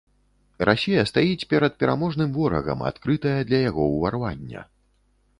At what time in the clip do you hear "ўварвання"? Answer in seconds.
3.91-4.65